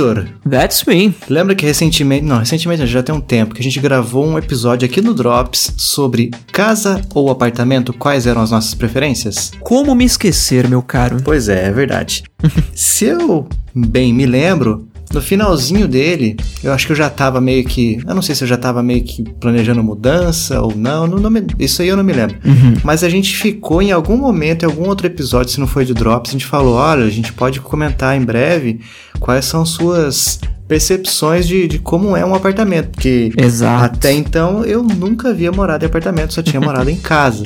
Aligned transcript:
Vitor, 0.00 0.26
That's 0.48 0.84
me. 0.84 1.14
lembra 1.28 1.54
que 1.54 1.66
recentemente, 1.66 2.24
não, 2.24 2.38
recentemente 2.38 2.86
já 2.86 3.02
tem 3.02 3.14
um 3.14 3.20
tempo 3.20 3.54
que 3.54 3.60
a 3.60 3.62
gente 3.62 3.78
gravou 3.78 4.26
um 4.26 4.38
episódio 4.38 4.88
aqui 4.88 5.02
no 5.02 5.12
Drops 5.12 5.74
sobre 5.76 6.30
casa 6.50 7.02
ou 7.14 7.30
apartamento, 7.30 7.92
quais 7.92 8.26
eram 8.26 8.40
as 8.40 8.50
nossas 8.50 8.74
preferências? 8.74 9.52
Como 9.60 9.94
me 9.94 10.06
esquecer, 10.06 10.66
meu 10.68 10.82
caro? 10.82 11.18
Pois 11.22 11.50
é, 11.50 11.66
é 11.66 11.70
verdade. 11.70 12.24
Se 12.74 13.04
eu 13.04 13.46
bem 13.74 14.14
me 14.14 14.24
lembro, 14.24 14.88
no 15.12 15.20
finalzinho 15.20 15.88
dele, 15.88 16.36
eu 16.62 16.72
acho 16.72 16.86
que 16.86 16.92
eu 16.92 16.96
já 16.96 17.10
tava 17.10 17.40
meio 17.40 17.64
que. 17.64 17.98
Eu 18.06 18.14
não 18.14 18.22
sei 18.22 18.34
se 18.34 18.44
eu 18.44 18.48
já 18.48 18.56
tava 18.56 18.82
meio 18.82 19.02
que 19.02 19.22
planejando 19.40 19.82
mudança 19.82 20.60
ou 20.60 20.74
não. 20.76 21.06
não, 21.06 21.18
não 21.18 21.30
me- 21.30 21.46
isso 21.58 21.82
aí 21.82 21.88
eu 21.88 21.96
não 21.96 22.04
me 22.04 22.12
lembro. 22.12 22.36
Mas 22.84 23.02
a 23.02 23.08
gente 23.08 23.36
ficou 23.36 23.82
em 23.82 23.90
algum 23.92 24.16
momento, 24.16 24.62
em 24.62 24.66
algum 24.66 24.86
outro 24.88 25.06
episódio, 25.06 25.52
se 25.52 25.58
não 25.60 25.66
foi 25.66 25.84
de 25.84 25.92
Drops, 25.94 26.30
a 26.30 26.32
gente 26.32 26.46
falou: 26.46 26.74
olha, 26.74 27.04
a 27.04 27.10
gente 27.10 27.32
pode 27.32 27.60
comentar 27.60 28.16
em 28.16 28.24
breve 28.24 28.80
quais 29.18 29.44
são 29.46 29.66
suas 29.66 30.38
percepções 30.68 31.48
de, 31.48 31.66
de 31.66 31.78
como 31.80 32.16
é 32.16 32.24
um 32.24 32.34
apartamento. 32.34 32.90
Porque 32.90 33.32
Exato. 33.36 33.84
até 33.96 34.12
então 34.12 34.64
eu 34.64 34.82
nunca 34.82 35.30
havia 35.30 35.50
morado 35.50 35.84
em 35.84 35.88
apartamento, 35.88 36.32
só 36.32 36.42
tinha 36.42 36.60
morado 36.60 36.88
em 36.88 36.96
casa. 37.00 37.42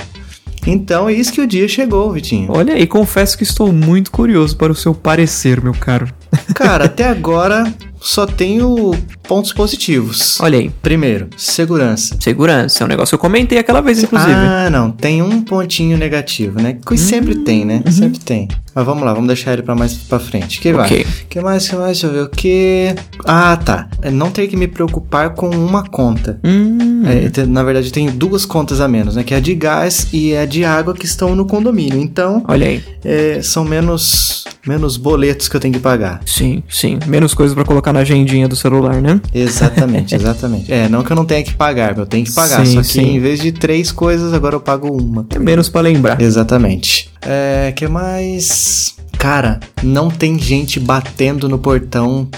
Então 0.66 1.08
é 1.08 1.12
isso 1.12 1.30
que 1.32 1.40
o 1.42 1.46
dia 1.46 1.68
chegou, 1.68 2.10
Vitinho. 2.12 2.50
Olha 2.50 2.72
aí, 2.74 2.86
confesso 2.86 3.36
que 3.36 3.42
estou 3.42 3.70
muito 3.72 4.10
curioso 4.10 4.56
para 4.56 4.72
o 4.72 4.74
seu 4.74 4.94
parecer, 4.94 5.62
meu 5.62 5.74
caro. 5.74 6.06
Cara, 6.54 6.84
até 6.86 7.08
agora 7.08 7.64
só 8.04 8.26
tenho 8.26 8.92
pontos 9.26 9.52
positivos. 9.52 10.38
Olha 10.40 10.58
aí, 10.58 10.70
Primeiro, 10.82 11.28
segurança. 11.36 12.16
segurança, 12.20 12.82
é 12.82 12.84
um 12.84 12.88
negócio 12.88 13.10
que 13.10 13.14
eu 13.14 13.18
comentei 13.30 13.58
aquela 13.58 13.80
vez, 13.80 14.02
inclusive. 14.02 14.32
Ah, 14.32 14.68
não, 14.70 14.90
tem 14.90 15.22
um 15.22 15.40
pontinho 15.42 15.96
negativo, 15.96 16.60
né? 16.60 16.76
Que 16.86 16.96
sempre 16.98 17.34
tem, 17.36 17.64
né? 17.64 17.82
Sempre 17.90 18.18
tem. 18.20 18.48
Mas 18.74 18.84
vamos 18.84 19.04
lá, 19.04 19.12
vamos 19.14 19.28
deixar 19.28 19.52
ele 19.52 19.62
pra 19.62 19.74
mais 19.74 19.94
pra 19.94 20.18
frente. 20.18 20.60
Que 20.60 20.72
vai? 20.72 20.86
Ok. 20.86 21.06
Que 21.28 21.40
mais, 21.40 21.68
que 21.68 21.76
mais? 21.76 21.86
Deixa 22.00 22.06
eu 22.08 22.12
ver 22.12 22.22
o 22.24 22.28
que. 22.28 22.94
Ah, 23.24 23.56
tá. 23.56 23.88
É 24.02 24.10
Não 24.10 24.30
ter 24.30 24.48
que 24.48 24.56
me 24.56 24.66
preocupar 24.66 25.30
com 25.30 25.48
uma 25.48 25.84
conta. 25.88 26.40
Hum, 26.44 27.02
É, 27.06 27.28
te- 27.30 27.46
na 27.46 27.62
verdade, 27.62 27.92
tenho 27.92 28.10
duas 28.10 28.44
contas 28.44 28.80
a 28.80 28.88
menos, 28.88 29.14
né? 29.16 29.22
Que 29.22 29.32
é 29.32 29.36
a 29.36 29.40
de 29.40 29.54
gás 29.54 30.08
e 30.12 30.34
a 30.36 30.44
de 30.44 30.64
água 30.64 30.92
que 30.92 31.06
estão 31.06 31.34
no 31.36 31.46
condomínio. 31.46 32.00
Então, 32.00 32.42
olha 32.48 32.66
aí. 32.66 32.82
é, 33.04 33.40
são 33.42 33.64
menos, 33.64 34.44
menos 34.66 34.96
boletos 34.96 35.48
que 35.48 35.54
eu 35.56 35.60
tenho 35.60 35.72
que 35.74 35.80
pagar. 35.80 36.20
Sim, 36.26 36.62
sim. 36.68 36.98
Menos 37.06 37.32
coisas 37.32 37.54
pra 37.54 37.64
colocar 37.64 37.92
na 37.94 38.00
agendinha 38.00 38.46
do 38.46 38.56
celular, 38.56 39.00
né? 39.00 39.20
Exatamente, 39.32 40.14
exatamente. 40.16 40.72
É, 40.72 40.88
não 40.88 41.02
que 41.02 41.12
eu 41.12 41.16
não 41.16 41.24
tenha 41.24 41.42
que 41.42 41.54
pagar, 41.54 41.96
eu 41.96 42.04
tenho 42.04 42.24
que 42.24 42.32
pagar. 42.32 42.66
Sim, 42.66 42.74
só 42.74 42.80
que 42.80 42.86
sim. 42.86 43.16
em 43.16 43.20
vez 43.20 43.40
de 43.40 43.52
três 43.52 43.90
coisas, 43.90 44.34
agora 44.34 44.56
eu 44.56 44.60
pago 44.60 44.92
uma. 44.92 45.26
É 45.34 45.38
menos 45.38 45.68
pra 45.68 45.80
lembrar. 45.80 46.20
Exatamente. 46.20 47.10
É, 47.22 47.72
que 47.74 47.88
mais? 47.88 48.94
Cara, 49.24 49.58
não 49.82 50.10
tem 50.10 50.38
gente 50.38 50.78
batendo 50.78 51.48
no 51.48 51.58
portão 51.58 52.28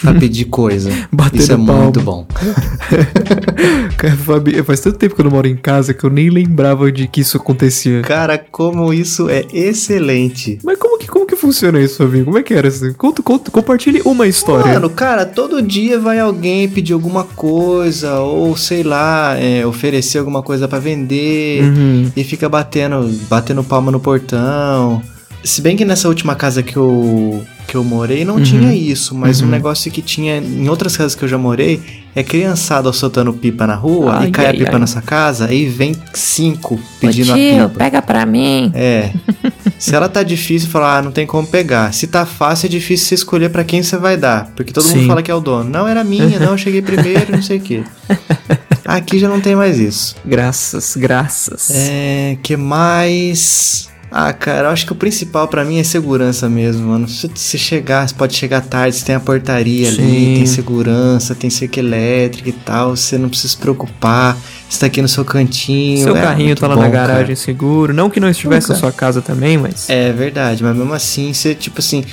pra 0.00 0.12
pedir 0.18 0.46
coisa. 0.46 0.90
Batendo 1.12 1.40
Isso 1.40 1.52
é 1.52 1.56
muito 1.56 2.00
bom. 2.00 2.26
Cara, 3.96 4.16
Fabi, 4.16 4.60
faz 4.64 4.80
tanto 4.80 4.98
tempo 4.98 5.14
que 5.14 5.20
eu 5.20 5.26
não 5.26 5.30
moro 5.30 5.46
em 5.46 5.54
casa 5.54 5.94
que 5.94 6.02
eu 6.02 6.10
nem 6.10 6.30
lembrava 6.30 6.90
de 6.90 7.06
que 7.06 7.20
isso 7.20 7.36
acontecia. 7.36 8.02
Cara, 8.02 8.36
como 8.36 8.92
isso 8.92 9.30
é 9.30 9.44
excelente. 9.52 10.58
Mas 10.64 10.76
como 10.76 10.98
que, 10.98 11.06
como 11.06 11.23
que 11.23 11.23
funciona 11.44 11.78
isso, 11.80 11.98
Fabinho? 11.98 12.24
Como 12.24 12.38
é 12.38 12.42
que 12.42 12.54
era 12.54 12.68
assim? 12.68 12.92
Conta, 12.94 13.22
conta, 13.22 13.50
compartilhe 13.50 14.00
uma 14.04 14.26
história. 14.26 14.72
Mano, 14.72 14.88
cara, 14.88 15.26
todo 15.26 15.60
dia 15.60 15.98
vai 15.98 16.18
alguém 16.18 16.68
pedir 16.68 16.92
alguma 16.94 17.24
coisa, 17.24 18.18
ou 18.20 18.56
sei 18.56 18.82
lá, 18.82 19.36
é, 19.38 19.66
oferecer 19.66 20.18
alguma 20.18 20.42
coisa 20.42 20.66
pra 20.66 20.78
vender, 20.78 21.62
Uhum. 21.62 22.10
e 22.16 22.24
fica 22.24 22.48
batendo, 22.48 23.10
batendo 23.28 23.62
palma 23.62 23.90
no 23.92 24.00
portão. 24.00 25.02
Se 25.42 25.60
bem 25.60 25.76
que 25.76 25.84
nessa 25.84 26.08
última 26.08 26.34
casa 26.34 26.62
que 26.62 26.74
eu, 26.74 27.44
que 27.68 27.74
eu 27.74 27.84
morei 27.84 28.24
não 28.24 28.40
tinha 28.40 28.74
isso, 28.74 29.14
mas 29.14 29.42
um 29.42 29.46
negócio 29.46 29.92
que 29.92 30.00
tinha 30.00 30.38
em 30.38 30.66
outras 30.70 30.96
casas 30.96 31.14
que 31.14 31.22
eu 31.22 31.28
já 31.28 31.36
morei 31.36 31.82
é 32.16 32.22
criançada 32.22 32.90
soltando 32.94 33.30
pipa 33.30 33.66
na 33.66 33.74
rua 33.74 34.20
Ai, 34.20 34.28
e 34.28 34.30
cai 34.30 34.46
ai, 34.46 34.52
a 34.52 34.58
pipa 34.58 34.72
ai. 34.72 34.78
nessa 34.78 35.02
casa, 35.02 35.44
aí 35.46 35.66
vem 35.66 35.94
cinco 36.14 36.80
pedindo 36.98 37.28
Ô 37.30 37.34
a 37.34 37.36
tio, 37.36 37.68
pipa. 37.68 37.78
pega 37.78 38.00
pra 38.00 38.24
mim. 38.24 38.70
É. 38.74 39.10
Se 39.78 39.94
ela 39.94 40.08
tá 40.08 40.22
difícil, 40.22 40.68
fala, 40.70 40.98
ah, 40.98 41.02
não 41.02 41.12
tem 41.12 41.26
como 41.26 41.46
pegar. 41.46 41.92
Se 41.92 42.06
tá 42.06 42.24
fácil, 42.24 42.66
é 42.66 42.68
difícil 42.68 43.06
você 43.06 43.14
escolher 43.14 43.50
pra 43.50 43.64
quem 43.64 43.82
você 43.82 43.96
vai 43.96 44.16
dar. 44.16 44.50
Porque 44.56 44.72
todo 44.72 44.84
Sim. 44.84 44.98
mundo 44.98 45.06
fala 45.08 45.22
que 45.22 45.30
é 45.30 45.34
o 45.34 45.40
dono. 45.40 45.68
Não, 45.68 45.86
era 45.86 46.02
minha, 46.02 46.38
não, 46.38 46.52
eu 46.52 46.58
cheguei 46.58 46.80
primeiro, 46.82 47.32
não 47.32 47.42
sei 47.42 47.58
o 47.58 47.60
quê. 47.60 47.84
Aqui 48.84 49.18
já 49.18 49.28
não 49.28 49.40
tem 49.40 49.56
mais 49.56 49.78
isso. 49.78 50.14
Graças, 50.24 50.94
graças. 50.96 51.70
É, 51.70 52.36
que 52.42 52.56
mais? 52.56 53.88
Ah, 54.16 54.32
cara, 54.32 54.68
eu 54.68 54.70
acho 54.70 54.86
que 54.86 54.92
o 54.92 54.94
principal 54.94 55.48
pra 55.48 55.64
mim 55.64 55.80
é 55.80 55.82
segurança 55.82 56.48
mesmo, 56.48 56.86
mano. 56.86 57.08
Se 57.08 57.28
você 57.34 57.58
chegar, 57.58 58.06
você 58.08 58.14
pode 58.14 58.32
chegar 58.36 58.60
tarde, 58.60 58.94
você 58.94 59.04
tem 59.04 59.16
a 59.16 59.18
portaria 59.18 59.88
ali, 59.88 59.96
Sim. 59.96 60.34
tem 60.36 60.46
segurança, 60.46 61.34
tem 61.34 61.50
cerca 61.50 61.80
elétrica 61.80 62.48
e 62.48 62.52
tal, 62.52 62.94
você 62.94 63.18
não 63.18 63.28
precisa 63.28 63.48
se 63.48 63.56
preocupar, 63.56 64.38
você 64.70 64.78
tá 64.78 64.86
aqui 64.86 65.02
no 65.02 65.08
seu 65.08 65.24
cantinho. 65.24 66.04
Seu 66.04 66.16
é 66.16 66.22
carrinho 66.22 66.54
tá 66.54 66.68
lá 66.68 66.76
bom, 66.76 66.82
na 66.82 66.90
cara. 66.90 67.08
garagem 67.08 67.34
seguro. 67.34 67.92
Não 67.92 68.08
que 68.08 68.20
não 68.20 68.30
estivesse 68.30 68.68
na 68.68 68.76
sua 68.76 68.92
casa 68.92 69.20
também, 69.20 69.58
mas. 69.58 69.90
É 69.90 70.12
verdade, 70.12 70.62
mas 70.62 70.76
mesmo 70.76 70.94
assim, 70.94 71.32
você, 71.32 71.52
tipo 71.52 71.80
assim, 71.80 72.04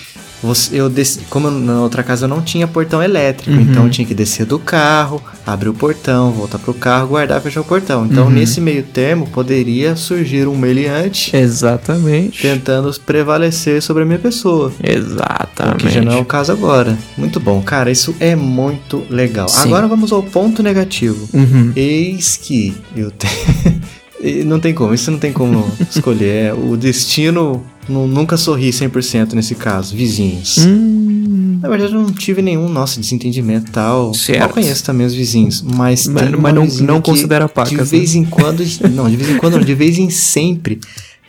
você, 0.41 0.79
eu 0.79 0.89
desci, 0.89 1.19
como 1.29 1.49
na 1.51 1.81
outra 1.81 2.01
casa 2.03 2.25
eu 2.25 2.29
não 2.29 2.41
tinha 2.41 2.67
portão 2.67 3.01
elétrico, 3.01 3.51
Uhum. 3.51 3.61
então 3.61 3.83
eu 3.85 3.89
tinha 3.89 4.05
que 4.07 4.13
descer 4.13 4.45
do 4.45 4.57
carro, 4.59 5.21
abrir 5.45 5.69
o 5.69 5.73
portão, 5.73 6.31
voltar 6.31 6.57
pro 6.59 6.73
carro, 6.73 7.09
guardar 7.09 7.39
e 7.39 7.43
fechar 7.43 7.61
o 7.61 7.63
portão. 7.63 8.05
Então, 8.05 8.25
Uhum. 8.25 8.31
nesse 8.31 8.59
meio 8.59 8.83
termo, 8.83 9.27
poderia 9.27 9.95
surgir 9.95 10.47
um 10.47 10.57
meliante 10.57 11.35
Exatamente. 11.35 12.41
tentando 12.41 12.91
prevalecer 13.05 13.81
sobre 13.81 14.03
a 14.03 14.05
minha 14.05 14.19
pessoa. 14.19 14.69
O 14.69 14.73
Exatamente. 14.89 15.85
que 15.85 15.89
já 15.91 16.01
não 16.01 16.13
é 16.13 16.17
o 16.19 16.25
caso 16.25 16.51
agora. 16.51 16.97
Muito 17.17 17.39
bom, 17.39 17.61
cara, 17.61 17.91
isso 17.91 18.15
é 18.19 18.35
muito 18.35 19.03
legal. 19.09 19.47
Sim. 19.47 19.67
Agora 19.69 19.87
vamos 19.87 20.11
ao 20.11 20.23
ponto 20.23 20.63
negativo. 20.63 21.29
Uhum. 21.33 21.71
Eis 21.75 22.37
que 22.37 22.75
eu 22.95 23.11
tenho. 23.11 23.81
E 24.23 24.43
não 24.43 24.59
tem 24.59 24.73
como, 24.73 24.93
isso 24.93 25.09
não 25.11 25.17
tem 25.19 25.33
como 25.33 25.65
escolher. 25.89 26.47
É, 26.47 26.53
O 26.53 26.77
destino 26.77 27.63
nu- 27.89 28.07
nunca 28.07 28.37
sorri 28.37 28.69
100% 28.69 29.33
nesse 29.33 29.55
caso, 29.55 29.95
vizinhos. 29.95 30.57
Hum. 30.59 31.57
Na 31.61 31.69
verdade, 31.69 31.93
eu 31.93 32.01
não 32.01 32.11
tive 32.11 32.41
nenhum, 32.41 32.67
nossa, 32.67 32.99
desentendimento 32.99 33.71
tal. 33.71 34.13
Certo. 34.13 34.39
Mal 34.39 34.49
conheço 34.49 34.83
também 34.83 35.05
os 35.05 35.13
vizinhos, 35.13 35.61
mas. 35.61 36.07
Mas- 36.07 36.31
mas 36.31 36.53
não- 36.53 36.65
não 36.85 37.01
considera 37.01 37.45
De 37.45 37.53
pacas, 37.53 37.89
vez 37.91 38.15
em 38.15 38.25
quando. 38.25 38.63
Não, 38.91 39.09
de 39.09 39.15
vez 39.15 39.29
em 39.29 39.37
quando, 39.37 39.57
não, 39.57 39.63
de 39.63 39.75
vez 39.75 39.97
em 39.97 40.09
sempre. 40.09 40.79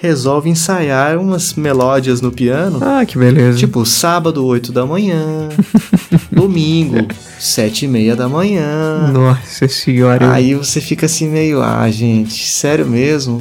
Resolve 0.02 0.50
ensaiar 0.50 1.16
umas 1.16 1.54
melódias 1.54 2.20
no 2.20 2.32
piano. 2.32 2.80
Ah, 2.82 3.06
que 3.06 3.16
beleza. 3.16 3.56
Tipo, 3.56 3.86
sábado, 3.86 4.44
8 4.44 4.72
da 4.72 4.84
manhã. 4.84 5.48
domingo, 6.32 7.06
7 7.38 7.84
e 7.84 7.88
meia 7.88 8.16
da 8.16 8.28
manhã. 8.28 9.12
Nossa 9.12 9.68
senhora. 9.68 10.32
Aí 10.32 10.56
você 10.56 10.80
fica 10.80 11.06
assim 11.06 11.28
meio, 11.28 11.62
ah, 11.62 11.88
gente, 11.88 12.48
sério 12.48 12.84
mesmo? 12.84 13.40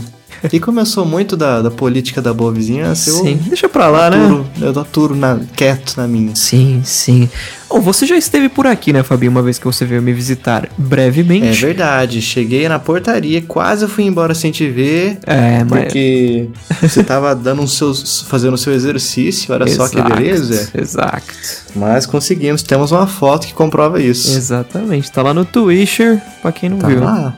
E 0.52 0.60
como 0.60 0.80
eu 0.80 0.86
sou 0.86 1.06
muito 1.06 1.38
da, 1.38 1.62
da 1.62 1.70
política 1.70 2.22
da 2.22 2.34
boa 2.34 2.52
vizinhança, 2.52 3.10
eu 3.10 3.18
Sim, 3.18 3.40
deixa 3.48 3.70
pra 3.70 3.88
lá, 3.90 4.10
né? 4.10 4.18
aturo, 4.26 4.48
eu 4.60 4.80
aturo 4.80 5.16
na, 5.16 5.40
quieto 5.56 5.96
na 5.98 6.08
minha. 6.08 6.36
Sim, 6.36 6.82
sim. 6.84 7.30
Bom, 7.70 7.80
você 7.80 8.06
já 8.06 8.18
esteve 8.18 8.50
por 8.50 8.68
aqui, 8.68 8.92
né, 8.92 9.02
Fabinho, 9.04 9.32
uma 9.32 9.42
vez 9.42 9.58
que 9.58 9.66
você 9.66 9.86
veio 9.86 10.02
me 10.02 10.12
visitar 10.12 10.66
É 10.66 10.70
brevemente. 10.78 11.62
verdade, 11.62 12.22
cheguei 12.22 12.68
na 12.68 12.78
portaria, 12.80 13.42
quase 13.42 13.88
fui 13.88 14.04
embora 14.04 14.34
sem 14.34 14.52
te 14.52 14.68
ver, 14.70 15.20
É, 15.26 15.64
mas. 15.64 15.84
porque 15.84 16.50
você 16.82 17.02
tava 17.04 17.34
dando 17.36 17.62
um 17.62 17.68
seus, 17.68 18.22
fazendo 18.28 18.56
o 18.56 18.58
seu 18.58 18.74
exercício, 18.74 19.54
olha 19.54 19.68
só 19.68 19.88
que 19.88 20.02
beleza. 20.02 20.70
Exato. 20.78 21.24
Mas 21.76 22.06
conseguimos, 22.06 22.62
temos 22.64 22.92
uma 22.92 23.08
foto 23.08 23.48
que 23.48 23.54
comprova 23.54 24.02
isso. 24.02 24.36
Exatamente. 24.36 25.10
Tá 25.10 25.22
lá 25.22 25.34
no 25.34 25.46
Twitter, 25.46 26.22
pra 26.42 26.52
quem 26.52 26.70
não 26.70 26.78
Tá 26.80 26.88
viu. 26.88 27.00
lá. 27.02 27.34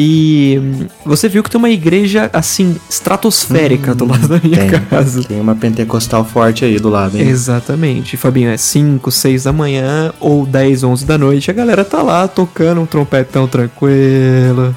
E 0.00 0.60
hum, 0.62 0.86
você 1.04 1.28
viu 1.28 1.42
que 1.42 1.50
tem 1.50 1.58
uma 1.58 1.68
igreja, 1.70 2.30
assim, 2.32 2.76
estratosférica 2.88 3.96
do 3.96 4.04
lado 4.06 4.28
da 4.28 4.38
minha 4.42 4.62
Hum, 4.64 4.68
Tem, 4.70 4.80
casa. 4.82 5.24
tem 5.24 5.40
uma 5.40 5.56
pentecostal 5.56 6.24
forte 6.24 6.64
aí 6.64 6.78
do 6.78 6.88
lado, 6.88 7.18
hein? 7.18 7.26
Exatamente, 7.28 8.16
Fabinho, 8.16 8.48
é 8.50 8.56
5, 8.56 9.10
6 9.10 9.42
da 9.44 9.52
manhã 9.52 10.12
ou 10.20 10.46
10, 10.46 10.84
11 10.84 11.04
da 11.04 11.18
noite, 11.18 11.50
a 11.50 11.54
galera 11.54 11.84
tá 11.84 12.00
lá 12.00 12.28
tocando 12.28 12.80
um 12.80 12.86
trompetão 12.86 13.48
tranquilo, 13.48 14.74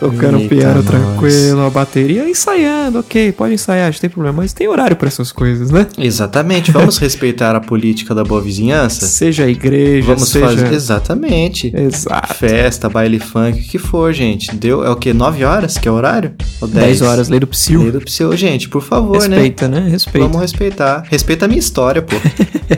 tocando 0.00 0.38
Eita, 0.38 0.54
piano 0.54 0.74
nós. 0.76 0.86
tranquilo, 0.86 1.60
a 1.66 1.70
bateria, 1.70 2.28
ensaiando, 2.28 2.98
ok, 2.98 3.32
pode 3.32 3.54
ensaiar, 3.54 3.92
não 3.92 3.98
tem 3.98 4.10
problema, 4.10 4.38
mas 4.42 4.52
tem 4.52 4.68
horário 4.68 4.96
pra 4.96 5.08
essas 5.08 5.32
coisas, 5.32 5.70
né? 5.70 5.86
Exatamente, 5.98 6.70
vamos 6.70 6.96
respeitar 6.98 7.54
a 7.56 7.60
política 7.60 8.14
da 8.14 8.24
boa 8.24 8.40
vizinhança? 8.40 9.06
Seja 9.06 9.44
a 9.44 9.48
igreja, 9.48 10.06
Vamos 10.06 10.28
seja... 10.28 10.46
fazer. 10.46 10.72
Exatamente. 10.72 11.72
Exato. 11.74 12.34
Festa, 12.34 12.88
baile 12.88 13.18
funk, 13.18 13.60
o 13.60 13.62
que 13.64 13.78
for, 13.78 14.12
gente. 14.12 14.54
Deu. 14.54 14.84
É 14.84 14.90
o 14.90 14.96
quê? 14.96 15.12
9 15.12 15.44
horas 15.44 15.78
que 15.78 15.88
é 15.88 15.90
o 15.90 15.94
horário? 15.94 16.32
Ou 16.60 16.68
10? 16.68 16.84
10 16.86 17.02
horas, 17.02 17.28
lei 17.28 17.40
do 17.40 17.46
psil. 17.46 17.82
Lei 17.82 17.92
do 17.92 18.00
Psyu. 18.00 18.36
Gente, 18.36 18.68
por 18.68 18.82
favor, 18.82 19.18
né? 19.28 19.36
Respeita, 19.36 19.68
né? 19.68 19.88
Respeita. 19.88 20.18
Vamos 20.26 20.40
respeitar. 20.40 21.04
Respeita 21.10 21.44
a 21.44 21.48
minha 21.48 21.58
história, 21.60 22.02
pô. 22.02 22.16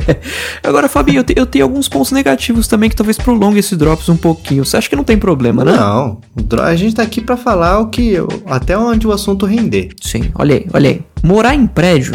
Agora, 0.62 0.88
Fabinho, 0.88 1.20
eu, 1.20 1.24
te- 1.24 1.34
eu 1.36 1.46
tenho 1.46 1.64
alguns 1.64 1.88
pontos 1.88 2.12
negativos 2.12 2.66
também 2.68 2.88
que 2.90 2.96
talvez 2.96 3.16
prolongue 3.16 3.58
esse 3.58 3.76
Drops 3.76 4.08
um 4.08 4.16
pouquinho. 4.16 4.64
Você 4.64 4.76
acha 4.76 4.88
que 4.88 4.96
não 4.96 5.04
tem 5.04 5.16
problema, 5.18 5.64
né? 5.64 5.72
Não. 5.76 6.20
A 6.62 6.74
gente 6.76 6.94
tá 6.94 7.05
aqui 7.06 7.20
pra 7.20 7.36
falar 7.36 7.80
o 7.80 7.88
que. 7.88 8.14
Até 8.46 8.76
onde 8.76 9.06
o 9.06 9.12
assunto 9.12 9.46
render. 9.46 9.90
Sim, 10.02 10.30
olha 10.34 10.56
aí, 10.56 10.66
olha 10.72 10.90
aí. 10.90 11.00
Morar 11.22 11.54
em 11.54 11.66
prédio 11.66 12.14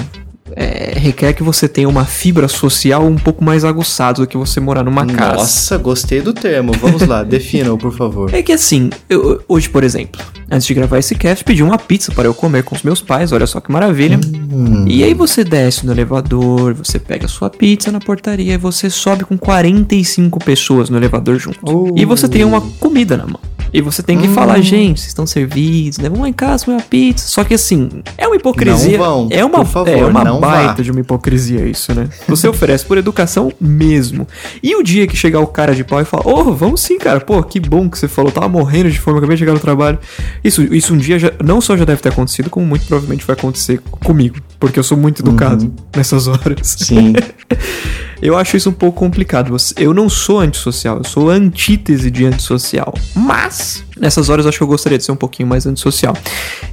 é, 0.56 0.94
requer 0.98 1.34
que 1.34 1.44
você 1.44 1.68
tenha 1.68 1.88
uma 1.88 2.06
fibra 2.06 2.48
social 2.48 3.06
um 3.06 3.16
pouco 3.16 3.44
mais 3.44 3.64
aguçada 3.64 4.22
do 4.22 4.28
que 4.28 4.38
você 4.38 4.60
morar 4.60 4.84
numa 4.84 5.06
casa. 5.06 5.36
Nossa, 5.38 5.78
gostei 5.78 6.22
do 6.22 6.34
termo. 6.34 6.74
Vamos 6.74 7.08
lá, 7.08 7.24
defina-o, 7.24 7.78
por 7.78 7.94
favor. 7.96 8.34
É 8.34 8.42
que 8.42 8.52
assim, 8.52 8.90
eu- 9.10 9.42
hoje, 9.48 9.70
por 9.70 9.84
exemplo, 9.84 10.22
antes 10.50 10.68
de 10.68 10.74
gravar 10.74 11.00
esse 11.00 11.16
cast, 11.16 11.44
pedi 11.44 11.64
uma 11.64 11.78
pizza 11.78 12.12
para 12.12 12.28
eu 12.28 12.34
comer 12.34 12.64
com 12.64 12.76
os 12.76 12.84
meus 12.84 13.02
pais, 13.02 13.32
olha 13.32 13.48
só 13.48 13.60
que 13.60 13.72
maravilha. 13.72 14.20
Hum. 14.52 14.86
E 14.88 15.04
aí 15.04 15.14
você 15.14 15.44
desce 15.44 15.86
no 15.86 15.92
elevador, 15.92 16.74
você 16.74 17.00
pega 17.00 17.26
a 17.26 17.30
sua 17.30 17.50
pizza 17.50 17.92
na 17.92 18.00
portaria 18.00 18.54
e 18.54 18.58
você 18.58 18.90
sobe 18.90 19.24
com 19.24 19.38
45 19.38 20.40
pessoas 20.44 20.90
no 20.90 20.98
elevador 20.98 21.38
junto. 21.40 21.60
Oh. 21.64 21.94
E 21.96 22.06
você 22.06 22.28
tem 22.28 22.44
uma 22.44 22.62
comida 22.80 23.16
na 23.16 23.26
mão. 23.26 23.40
E 23.74 23.82
você 23.82 24.04
tem 24.04 24.18
que 24.20 24.28
Hum. 24.28 24.34
falar, 24.34 24.60
gente, 24.62 25.00
vocês 25.00 25.08
estão 25.10 25.26
servidos, 25.26 25.98
né? 25.98 26.10
Vamos 26.10 26.22
lá 26.24 26.30
em 26.30 26.34
casa 26.34 26.66
comer 26.66 26.78
uma 26.78 26.84
pizza. 26.84 27.28
Só 27.28 27.44
que 27.44 27.54
assim, 27.54 27.90
é 28.18 28.28
uma 28.28 28.36
hipocrisia. 28.36 28.98
Não 28.98 29.06
vão, 29.06 29.28
é 29.32 29.46
uma, 29.46 29.60
por 29.60 29.68
favor, 29.68 29.90
é 29.90 30.06
uma 30.06 30.24
não 30.24 30.40
baita 30.40 30.76
vá. 30.78 30.84
de 30.84 30.92
uma 30.92 31.00
hipocrisia 31.00 31.66
isso, 31.66 31.94
né? 31.94 32.08
Você 32.28 32.48
oferece 32.48 32.86
por 32.86 32.98
educação 32.98 33.52
mesmo. 33.60 34.28
E 34.62 34.76
o 34.76 34.84
dia 34.84 35.08
que 35.08 35.16
chegar 35.16 35.40
o 35.40 35.48
cara 35.48 35.74
de 35.74 35.84
pau 35.84 36.02
e 36.02 36.06
falar, 36.06 36.24
oh, 36.28 36.54
vamos 36.54 36.82
sim, 36.82 36.98
cara, 36.98 37.20
pô, 37.22 37.42
que 37.44 37.60
bom 37.60 37.90
que 37.90 37.98
você 37.98 38.08
falou, 38.08 38.32
tava 38.32 38.50
morrendo 38.50 38.92
de 38.92 39.00
fome, 39.00 39.18
acabei 39.20 39.36
de 39.36 39.40
chegar 39.40 39.54
no 39.54 39.60
trabalho. 39.60 39.98
Isso, 40.44 40.62
isso 40.74 40.94
um 40.94 40.98
dia 40.98 41.18
já, 41.18 41.32
não 41.44 41.62
só 41.62 41.78
já 41.78 41.86
deve 41.86 42.02
ter 42.02 42.10
acontecido, 42.10 42.50
como 42.50 42.66
muito 42.66 42.86
provavelmente 42.86 43.26
vai 43.26 43.36
acontecer 43.36 43.80
comigo, 44.04 44.38
porque 44.60 44.78
eu 44.80 44.84
sou 44.84 44.98
muito 44.98 45.22
educado 45.22 45.66
Uhum. 45.66 45.72
nessas 45.96 46.28
horas. 46.28 46.76
Sim. 46.80 47.14
Eu 48.22 48.38
acho 48.38 48.56
isso 48.56 48.70
um 48.70 48.74
pouco 48.74 49.00
complicado. 49.00 49.56
Eu 49.78 49.94
não 49.94 50.08
sou 50.10 50.40
antissocial, 50.40 50.98
eu 50.98 51.04
sou 51.04 51.30
antítese 51.30 52.12
de 52.12 52.26
antissocial. 52.26 52.94
Mas, 53.16 53.84
nessas 53.98 54.30
horas, 54.30 54.46
eu 54.46 54.50
acho 54.50 54.58
que 54.60 54.64
eu 54.64 54.68
gostaria 54.68 54.98
de 54.98 55.04
ser 55.04 55.12
um 55.12 55.16
pouquinho 55.16 55.50
mais 55.50 55.66
antissocial. 55.66 56.16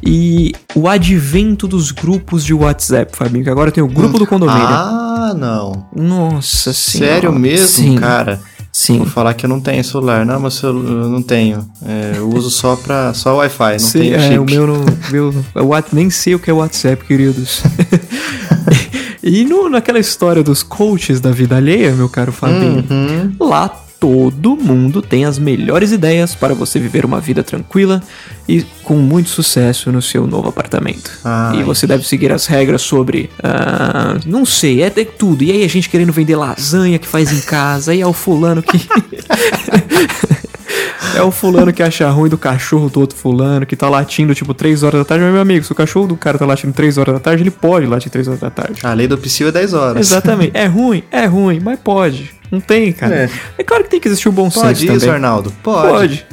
E 0.05 0.53
o 0.75 0.87
advento 0.89 1.67
dos 1.67 1.91
grupos 1.91 2.45
de 2.45 2.53
WhatsApp, 2.53 3.17
Fabinho, 3.17 3.45
que 3.45 3.51
agora 3.51 3.71
tem 3.71 3.83
o 3.83 3.89
grupo 3.89 4.19
do 4.19 4.27
condomínio. 4.27 4.63
Ah, 4.63 5.35
não. 5.37 5.87
Nossa 5.97 6.73
senhora. 6.73 7.13
Sério 7.15 7.33
mesmo, 7.33 7.67
Sim, 7.67 7.97
cara? 7.97 8.39
Sim. 8.71 8.99
Vou 8.99 9.07
falar 9.07 9.33
que 9.35 9.45
eu 9.47 9.49
não 9.49 9.59
tenho 9.61 9.83
celular. 9.83 10.25
Não, 10.27 10.51
celular 10.51 10.91
eu 11.05 11.09
não 11.09 11.23
tenho. 11.23 11.67
É, 11.85 12.13
eu 12.19 12.29
uso 12.29 12.51
só 12.51 12.77
pra 12.77 13.13
só 13.15 13.35
Wi-Fi, 13.37 13.73
não 13.73 13.79
Sim, 13.79 13.99
tenho 14.01 14.15
é, 14.17 14.21
chip. 14.21 14.39
o 14.39 14.45
meu 14.45 14.67
não. 14.67 14.85
Meu, 15.11 15.35
o 15.55 15.65
What- 15.65 15.89
nem 15.95 16.11
sei 16.11 16.35
o 16.35 16.39
que 16.39 16.51
é 16.51 16.53
WhatsApp, 16.53 17.05
queridos. 17.07 17.63
e 19.29 19.45
no, 19.45 19.69
naquela 19.69 19.99
história 19.99 20.43
dos 20.43 20.63
coaches 20.63 21.21
da 21.21 21.31
vida 21.31 21.57
alheia, 21.57 21.93
meu 21.93 22.09
caro 22.09 22.33
Fabinho, 22.33 22.85
Uhum. 22.89 23.35
Lá 23.41 23.69
todo 24.01 24.57
mundo 24.57 25.03
tem 25.03 25.25
as 25.25 25.39
melhores 25.39 25.91
ideias 25.91 26.35
para 26.35 26.55
você 26.55 26.79
viver 26.79 27.05
uma 27.05 27.21
vida 27.21 27.43
tranquila 27.43 28.01
e 28.49 28.63
com 28.85 28.95
muito 28.97 29.29
sucesso 29.29 29.91
no 29.91 30.01
seu 30.01 30.27
novo 30.27 30.49
apartamento. 30.49 31.11
Ai. 31.25 31.61
E 31.61 31.63
você 31.65 31.87
deve 31.87 32.07
seguir 32.07 32.33
as 32.33 32.47
regras 32.47 32.83
sobre. 32.83 33.29
ah, 33.43 34.17
não 34.25 34.47
sei, 34.47 34.83
é, 34.83 34.87
é 34.87 35.05
tudo. 35.05 35.43
E 35.43 35.51
aí 35.51 35.65
a 35.65 35.69
gente 35.69 35.89
querendo 35.89 36.13
vender 36.13 36.37
lasanha 36.37 36.99
que 36.99 37.09
faz 37.09 37.33
em 37.33 37.41
casa, 37.41 37.95
e 37.95 38.01
é 38.01 38.07
o 38.07 38.13
fulano 38.13 38.63
que. 38.63 38.79
É 41.17 41.23
o 41.23 41.31
fulano 41.31 41.73
que 41.73 41.83
acha 41.83 42.09
ruim 42.11 42.29
do 42.29 42.39
cachorro 42.39 42.89
do 42.89 43.01
outro 43.01 43.17
fulano, 43.17 43.67
que 43.67 43.75
tá 43.75 43.89
latindo 43.89 44.35
tipo 44.35 44.55
3 44.55 44.83
horas 44.83 45.01
da 45.01 45.05
tarde. 45.05 45.25
Mas, 45.25 45.33
meu 45.33 45.43
amigo, 45.43 45.65
se 45.65 45.73
o 45.73 45.75
cachorro 45.75 46.07
do 46.07 46.17
cara 46.17 46.39
tá 46.39 46.47
latindo 46.47 46.73
3 46.73 46.99
horas 46.99 47.15
da 47.15 47.21
tarde, 47.21 47.43
ele 47.43 47.51
pode 47.51 47.87
latir 47.87 48.11
3 48.11 48.29
horas 48.29 48.41
da 48.41 48.51
tarde. 48.51 48.81
A 48.83 48.93
lei 48.93 49.07
do 49.09 49.19
psil 49.19 49.49
é 49.49 49.53
10 49.53 49.75
horas. 49.75 50.01
Exatamente. 50.01 50.53
É 50.55 50.67
ruim? 50.67 51.03
É 51.11 51.27
ruim, 51.27 51.61
mas 51.63 51.79
pode. 51.81 52.31
Não 52.51 52.61
tem, 52.61 52.93
cara. 52.93 53.15
É. 53.15 53.31
É, 53.59 53.65
claro 53.65 53.85
que 53.85 53.91
tem 53.91 54.01
que 54.01 54.09
existir 54.09 54.29
o 54.29 54.33
bom 54.33 54.51
senso 54.51 54.65
Pode 54.65 54.81
também. 54.81 54.97
isso, 54.97 55.11
Arnaldo? 55.11 55.53
Pode. 55.63 55.89
Pode. 55.91 56.27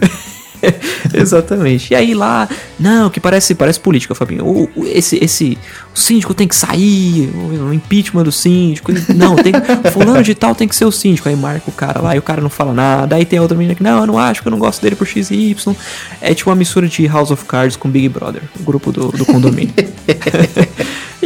Exatamente. 1.13 1.91
E 1.91 1.95
aí 1.95 2.13
lá, 2.13 2.47
não, 2.79 3.09
que 3.09 3.19
parece, 3.19 3.55
parece 3.55 3.79
política, 3.79 4.15
Fabinho. 4.15 4.45
O, 4.45 4.69
o- 4.75 4.85
esse, 4.85 5.17
esse, 5.23 5.57
o 5.93 5.99
síndico 5.99 6.33
tem 6.33 6.47
que 6.47 6.55
sair, 6.55 7.29
o, 7.33 7.73
impeachment 7.73 8.23
do 8.23 8.31
síndico. 8.31 8.91
Não, 9.13 9.35
tem, 9.35 9.53
fulano 9.91 10.23
de 10.23 10.35
tal 10.35 10.53
tem 10.55 10.67
que 10.67 10.75
ser 10.75 10.85
o 10.85 10.91
síndico. 10.91 11.29
Aí 11.29 11.35
marca 11.35 11.69
o 11.69 11.73
cara 11.73 12.01
lá 12.01 12.15
e 12.15 12.19
o 12.19 12.21
cara 12.21 12.41
não 12.41 12.49
fala 12.49 12.73
nada. 12.73 13.15
Aí 13.15 13.25
tem 13.25 13.39
a 13.39 13.41
outra 13.41 13.57
menina 13.57 13.75
que, 13.75 13.83
não, 13.83 13.99
eu 14.01 14.07
não 14.07 14.17
acho 14.17 14.41
que 14.41 14.47
eu 14.47 14.51
não 14.51 14.59
gosto 14.59 14.81
dele 14.81 14.95
por 14.95 15.07
X 15.07 15.31
e 15.31 15.51
Y. 15.51 15.75
É 16.21 16.33
tipo 16.33 16.49
uma 16.49 16.55
mistura 16.55 16.87
de 16.87 17.05
House 17.07 17.31
of 17.31 17.45
Cards 17.45 17.75
com 17.75 17.89
Big 17.89 18.09
Brother, 18.09 18.41
o 18.59 18.63
grupo 18.63 18.91
do, 18.91 19.07
do 19.09 19.25
condomínio. 19.25 19.73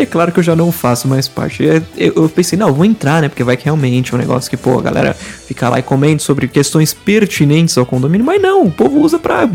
É 0.09 0.11
claro 0.11 0.31
que 0.31 0.39
eu 0.39 0.43
já 0.43 0.55
não 0.55 0.71
faço 0.71 1.07
mais 1.07 1.27
parte. 1.27 1.61
Eu, 1.63 1.83
eu- 1.95 2.13
eu 2.15 2.29
pensei, 2.29 2.57
não, 2.57 2.73
vou 2.73 2.83
entrar, 2.83 3.21
né? 3.21 3.29
Porque 3.29 3.43
vai 3.43 3.55
que 3.55 3.65
realmente 3.65 4.11
é 4.11 4.15
um 4.15 4.19
negócio 4.19 4.49
que, 4.49 4.57
pô, 4.57 4.79
a 4.79 4.81
galera 4.81 5.13
fica 5.13 5.69
lá 5.69 5.77
e 5.77 5.83
comenta 5.83 6.23
sobre 6.23 6.47
questões 6.47 6.95
pertinentes 6.95 7.77
ao 7.77 7.85
condomínio. 7.85 8.25
Mas 8.25 8.41
não, 8.41 8.63
o 8.65 8.71
povo 8.71 8.99
usa 9.01 9.19
pra 9.19 9.41
Já 9.45 9.49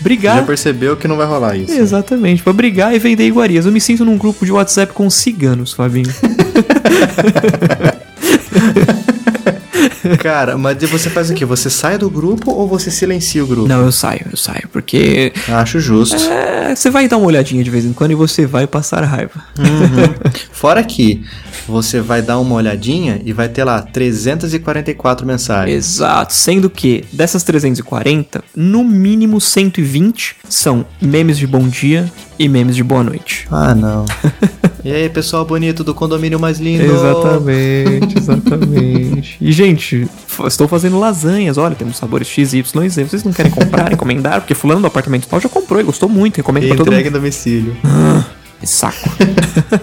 brigar. 0.00 0.44
percebeu 0.44 0.94
que 0.94 1.08
não 1.08 1.16
vai 1.16 1.26
rolar 1.26 1.56
isso. 1.56 1.72
Exatamente, 1.72 2.42
pra 2.42 2.52
brigar 2.52 2.94
e 2.94 2.98
vender 2.98 3.26
iguarias. 3.26 3.64
Eu 3.64 3.72
me 3.72 3.80
sinto 3.80 4.04
num 4.04 4.18
grupo 4.18 4.44
de 4.44 4.52
WhatsApp 4.52 4.92
com 4.92 5.08
ciganos, 5.08 5.72
Fabinho. 5.72 6.12
Cara, 10.18 10.56
mas 10.56 10.78
você 10.82 11.10
faz 11.10 11.30
o 11.30 11.34
quê? 11.34 11.44
Você 11.44 11.70
sai 11.70 11.98
do 11.98 12.10
grupo 12.10 12.50
ou 12.50 12.68
você 12.68 12.90
silencia 12.90 13.42
o 13.42 13.46
grupo? 13.46 13.68
não, 13.68 13.82
eu 13.84 13.92
saio, 13.92 14.26
eu 14.30 14.36
saio, 14.36 14.68
porque 14.72 15.32
Acho 15.48 15.80
justo. 15.80 16.16
é, 16.16 16.74
você 16.74 16.90
vai 16.90 17.08
dar 17.08 17.16
uma 17.16 17.26
olhadinha 17.26 17.62
de 17.62 17.70
vez 17.70 17.84
em 17.84 17.92
quando 17.92 18.12
e 18.12 18.14
você 18.14 18.46
vai 18.46 18.66
passar 18.66 19.02
raiva. 19.04 19.44
Uhum. 19.58 20.32
Fora 20.52 20.82
que 20.82 21.24
você 21.66 22.00
vai 22.00 22.20
dar 22.22 22.38
uma 22.38 22.54
olhadinha 22.54 23.20
e 23.24 23.32
vai 23.32 23.48
ter 23.48 23.64
lá 23.64 23.80
344 23.80 25.26
mensagens. 25.26 25.74
Exato, 25.74 26.32
sendo 26.32 26.68
que 26.68 27.04
dessas 27.12 27.42
340, 27.42 28.44
no 28.54 28.84
mínimo 28.84 29.40
120 29.40 30.36
são 30.48 30.84
memes 31.00 31.38
de 31.38 31.46
bom 31.46 31.66
dia 31.66 32.10
e 32.38 32.48
memes 32.48 32.76
de 32.76 32.82
boa 32.82 33.02
noite. 33.02 33.46
Ah, 33.50 33.74
não. 33.74 34.04
E 34.84 34.92
aí, 34.92 35.08
pessoal 35.08 35.46
bonito 35.46 35.82
do 35.82 35.94
condomínio 35.94 36.38
mais 36.38 36.58
lindo? 36.60 36.84
Exatamente, 36.84 38.18
exatamente. 38.18 39.36
E, 39.40 39.50
gente, 39.50 40.06
estou 40.46 40.68
fazendo 40.68 40.98
lasanhas. 41.00 41.56
Olha, 41.56 41.74
temos 41.74 41.96
sabores 41.96 42.28
X, 42.28 42.52
Y 42.52 42.84
e 42.84 42.88
Z. 42.90 43.04
Vocês 43.04 43.24
não 43.24 43.32
querem 43.32 43.50
comprar, 43.50 43.90
encomendar? 43.94 44.40
Porque 44.42 44.52
fulano 44.54 44.82
do 44.82 44.86
apartamento 44.86 45.26
tal 45.26 45.40
já 45.40 45.48
comprou 45.48 45.80
e 45.80 45.84
gostou 45.84 46.06
muito. 46.06 46.36
Recomendo 46.36 46.64
E 46.64 46.68
pra 46.68 46.76
todo 46.76 46.92
mundo. 46.92 47.00
em 47.06 47.10
domicílio. 47.10 47.74
Que 48.60 48.66
saco. 48.66 49.08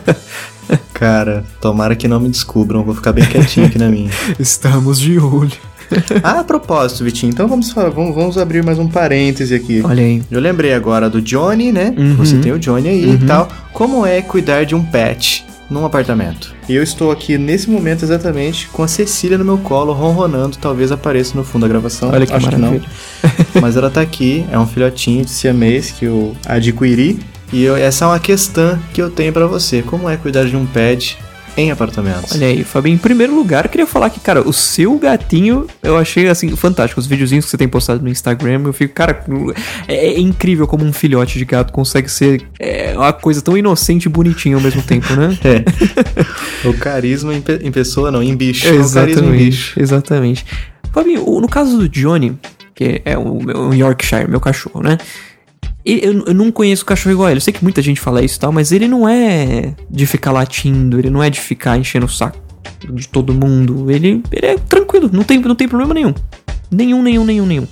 Cara, 0.93 1.43
tomara 1.59 1.95
que 1.95 2.07
não 2.07 2.19
me 2.19 2.29
descubram. 2.29 2.83
Vou 2.83 2.93
ficar 2.93 3.11
bem 3.11 3.25
quietinho 3.25 3.65
aqui 3.65 3.79
na 3.79 3.89
minha. 3.89 4.11
Estamos 4.39 4.99
de 4.99 5.17
olho. 5.17 5.51
Ah, 6.23 6.39
a 6.39 6.43
propósito, 6.43 7.03
Vitinho, 7.03 7.31
então 7.31 7.47
vamos, 7.47 7.71
falar, 7.71 7.89
vamos, 7.89 8.13
vamos 8.15 8.37
abrir 8.37 8.63
mais 8.63 8.77
um 8.79 8.87
parêntese 8.87 9.53
aqui. 9.53 9.81
Olha 9.83 10.03
aí. 10.03 10.21
Eu 10.31 10.39
lembrei 10.39 10.73
agora 10.73 11.09
do 11.09 11.21
Johnny, 11.21 11.71
né? 11.71 11.93
Uhum. 11.97 12.15
Você 12.15 12.37
tem 12.37 12.51
o 12.51 12.59
Johnny 12.59 12.89
aí 12.89 13.13
e 13.15 13.17
tal. 13.25 13.47
Como 13.73 14.05
é 14.05 14.21
cuidar 14.21 14.65
de 14.65 14.75
um 14.75 14.83
pet 14.83 15.45
num 15.69 15.85
apartamento? 15.85 16.53
E 16.69 16.75
eu 16.75 16.83
estou 16.83 17.11
aqui 17.11 17.37
nesse 17.37 17.69
momento 17.69 18.03
exatamente 18.03 18.67
com 18.67 18.83
a 18.83 18.87
Cecília 18.87 19.37
no 19.37 19.43
meu 19.45 19.57
colo, 19.57 19.93
ronronando. 19.93 20.57
Talvez 20.57 20.91
apareça 20.91 21.35
no 21.35 21.43
fundo 21.43 21.63
da 21.63 21.67
gravação. 21.67 22.09
Olha 22.11 22.25
que 22.25 22.33
Acho 22.33 22.45
maravilha. 22.45 22.79
que 22.79 22.85
não. 23.55 23.61
Mas 23.61 23.75
ela 23.75 23.89
tá 23.89 24.01
aqui, 24.01 24.45
é 24.51 24.57
um 24.59 24.67
filhotinho 24.67 25.25
de 25.25 25.31
siamês 25.31 25.91
que 25.91 26.05
eu 26.05 26.35
adquiri. 26.45 27.19
E 27.51 27.63
eu- 27.63 27.75
essa 27.75 28.05
é 28.05 28.07
uma 28.07 28.19
questão 28.19 28.79
que 28.93 29.01
eu 29.01 29.09
tenho 29.09 29.33
pra 29.33 29.45
você. 29.47 29.81
Como 29.81 30.09
é 30.09 30.15
cuidar 30.17 30.45
de 30.45 30.55
um 30.55 30.65
pet 30.65 31.17
em 31.57 31.71
apartamentos? 31.71 32.33
Olha 32.35 32.47
aí, 32.47 32.63
Fabinho. 32.63 32.95
Em 32.95 32.97
primeiro 32.97 33.35
lugar, 33.35 33.65
eu 33.65 33.69
queria 33.69 33.85
falar 33.87 34.09
que, 34.09 34.19
cara, 34.19 34.41
o 34.47 34.53
seu 34.53 34.97
gatinho 34.97 35.67
eu 35.83 35.97
achei, 35.97 36.27
assim, 36.27 36.55
fantástico. 36.55 36.99
Os 36.99 37.07
videozinhos 37.07 37.45
que 37.45 37.51
você 37.51 37.57
tem 37.57 37.67
postado 37.67 38.01
no 38.03 38.09
Instagram, 38.09 38.61
eu 38.65 38.73
fico, 38.73 38.93
cara, 38.93 39.23
é, 39.87 40.07
é 40.13 40.19
incrível 40.19 40.65
como 40.67 40.83
um 40.85 40.93
filhote 40.93 41.37
de 41.37 41.45
gato 41.45 41.71
consegue 41.73 42.09
ser 42.09 42.41
é, 42.59 42.93
uma 42.95 43.11
coisa 43.13 43.41
tão 43.41 43.57
inocente 43.57 44.05
e 44.05 44.09
bonitinha 44.09 44.55
ao 44.55 44.61
mesmo 44.61 44.81
tempo, 44.81 45.13
né? 45.15 45.37
É. 46.63 46.67
o 46.67 46.73
carisma 46.73 47.33
em, 47.33 47.41
pe- 47.41 47.59
em 47.63 47.71
pessoa, 47.71 48.11
não, 48.11 48.21
em 48.23 48.35
bicho. 48.35 48.67
É 48.67 48.71
o 48.71 48.89
carisma 48.91 49.27
em 49.27 49.31
bicho. 49.37 49.79
Exatamente, 49.79 50.43
exatamente. 50.43 50.45
Fabinho, 50.93 51.23
no 51.39 51.47
caso 51.47 51.77
do 51.77 51.87
Johnny, 51.89 52.37
que 52.75 53.01
é 53.05 53.17
o 53.17 53.41
meu 53.41 53.57
o 53.69 53.73
Yorkshire, 53.73 54.29
meu 54.29 54.39
cachorro, 54.39 54.81
né? 54.81 54.97
Eu, 55.85 56.25
eu 56.27 56.33
não 56.33 56.51
conheço 56.51 56.85
cachorro 56.85 57.13
igual 57.13 57.27
a 57.27 57.31
ele. 57.31 57.37
Eu 57.37 57.41
sei 57.41 57.53
que 57.53 57.63
muita 57.63 57.81
gente 57.81 57.99
fala 57.99 58.23
isso 58.23 58.37
e 58.37 58.39
tal, 58.39 58.51
mas 58.51 58.71
ele 58.71 58.87
não 58.87 59.07
é 59.07 59.73
de 59.89 60.05
ficar 60.05 60.31
latindo, 60.31 60.99
ele 60.99 61.09
não 61.09 61.23
é 61.23 61.29
de 61.29 61.39
ficar 61.39 61.77
enchendo 61.77 62.05
o 62.05 62.09
saco 62.09 62.37
de 62.93 63.07
todo 63.07 63.33
mundo. 63.33 63.89
Ele, 63.89 64.23
ele 64.31 64.45
é 64.45 64.57
tranquilo, 64.57 65.09
não 65.11 65.23
tem, 65.23 65.39
não 65.39 65.55
tem 65.55 65.67
problema 65.67 65.93
nenhum. 65.93 66.13
Nenhum, 66.69 67.01
nenhum, 67.01 67.25
nenhum, 67.25 67.45
nenhum. 67.45 67.67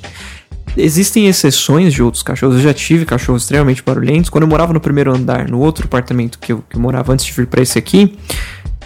Existem 0.77 1.27
exceções 1.27 1.93
de 1.93 2.01
outros 2.01 2.23
cachorros. 2.23 2.55
Eu 2.57 2.61
já 2.61 2.73
tive 2.73 3.05
cachorros 3.05 3.43
extremamente 3.43 3.83
barulhentos. 3.83 4.29
Quando 4.29 4.43
eu 4.43 4.47
morava 4.47 4.71
no 4.71 4.79
primeiro 4.79 5.15
andar, 5.15 5.47
no 5.47 5.59
outro 5.59 5.85
apartamento 5.85 6.37
que 6.39 6.53
eu, 6.53 6.63
que 6.69 6.75
eu 6.75 6.81
morava 6.81 7.11
antes 7.13 7.25
de 7.25 7.31
vir 7.31 7.47
pra 7.47 7.61
esse 7.61 7.77
aqui, 7.77 8.17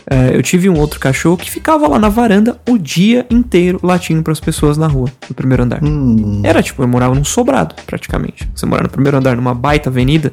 eh, 0.09 0.35
eu 0.35 0.43
tive 0.43 0.69
um 0.69 0.77
outro 0.79 0.99
cachorro 0.99 1.37
que 1.37 1.49
ficava 1.49 1.87
lá 1.87 1.97
na 1.97 2.09
varanda 2.09 2.59
o 2.67 2.77
dia 2.77 3.25
inteiro 3.29 3.79
latindo 3.81 4.21
pras 4.23 4.39
pessoas 4.39 4.77
na 4.77 4.87
rua, 4.87 5.09
no 5.29 5.35
primeiro 5.35 5.63
andar. 5.63 5.83
Hum, 5.83 6.41
Era 6.43 6.61
tipo, 6.61 6.83
eu 6.83 6.87
morava 6.87 7.15
num 7.15 7.23
sobrado, 7.23 7.75
praticamente. 7.85 8.49
Você 8.53 8.65
mora 8.65 8.83
no 8.83 8.89
primeiro 8.89 9.17
andar, 9.17 9.35
numa 9.35 9.53
baita 9.53 9.89
avenida. 9.89 10.31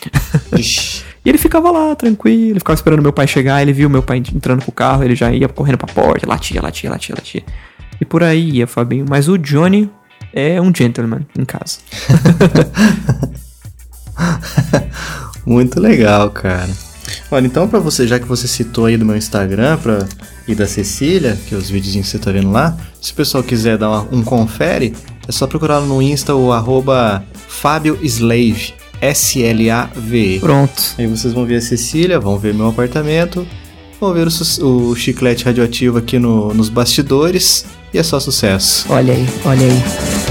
ixi. 0.56 1.04
E 1.24 1.28
ele 1.28 1.36
ficava 1.36 1.70
lá, 1.70 1.94
tranquilo, 1.94 2.52
ele 2.52 2.58
ficava 2.60 2.74
esperando 2.74 3.02
meu 3.02 3.12
pai 3.12 3.26
chegar, 3.26 3.60
ele 3.60 3.74
viu 3.74 3.90
meu 3.90 4.02
pai 4.02 4.18
entrando 4.18 4.64
com 4.64 4.70
o 4.70 4.74
carro, 4.74 5.04
ele 5.04 5.14
já 5.14 5.30
ia 5.30 5.48
correndo 5.48 5.76
pra 5.76 5.92
porta, 5.92 6.26
latia, 6.26 6.62
latia, 6.62 6.90
latia, 6.90 7.14
latia. 7.14 7.42
E 8.00 8.04
por 8.06 8.22
aí 8.22 8.52
ia, 8.56 8.66
Fabinho. 8.66 9.04
Mas 9.06 9.28
o 9.28 9.36
Johnny 9.36 9.90
é 10.32 10.58
um 10.60 10.72
gentleman 10.74 11.26
em 11.38 11.44
casa. 11.44 11.78
Muito 15.44 15.78
legal, 15.78 16.30
cara. 16.30 16.70
Olha, 17.30 17.46
então 17.46 17.68
para 17.68 17.78
você, 17.78 18.06
já 18.06 18.18
que 18.18 18.26
você 18.26 18.46
citou 18.48 18.86
aí 18.86 18.96
do 18.96 19.04
meu 19.04 19.16
Instagram 19.16 19.76
pra, 19.78 20.06
e 20.46 20.54
da 20.54 20.66
Cecília, 20.66 21.38
que 21.46 21.54
é 21.54 21.58
os 21.58 21.70
vídeos 21.70 21.94
que 21.94 22.02
você 22.02 22.18
tá 22.18 22.30
vendo 22.30 22.50
lá, 22.50 22.76
se 23.00 23.12
o 23.12 23.14
pessoal 23.14 23.42
quiser 23.42 23.78
dar 23.78 23.88
uma, 23.88 24.08
um 24.12 24.22
confere, 24.22 24.94
é 25.26 25.32
só 25.32 25.46
procurar 25.46 25.80
no 25.80 26.02
Insta 26.02 26.34
o 26.34 26.52
arroba 26.52 27.24
Fábio 27.48 27.98
Slave, 28.02 28.74
S-L-A-V-E. 29.00 30.40
Pronto. 30.40 30.82
Aí 30.98 31.06
vocês 31.06 31.32
vão 31.32 31.46
ver 31.46 31.56
a 31.56 31.60
Cecília, 31.60 32.18
vão 32.18 32.38
ver 32.38 32.52
meu 32.52 32.68
apartamento, 32.68 33.46
vão 34.00 34.12
ver 34.12 34.26
o, 34.26 34.64
o 34.64 34.96
chiclete 34.96 35.44
radioativo 35.44 35.98
aqui 35.98 36.18
no, 36.18 36.52
nos 36.52 36.68
bastidores 36.68 37.64
e 37.92 37.98
é 37.98 38.02
só 38.02 38.20
sucesso. 38.20 38.86
Olha 38.88 39.14
aí, 39.14 39.26
olha 39.44 39.66
aí. 39.66 40.29